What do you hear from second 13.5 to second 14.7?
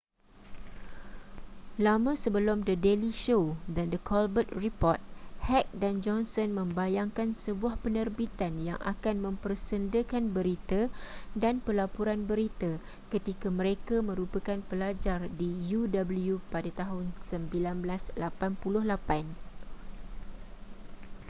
mereka merupakan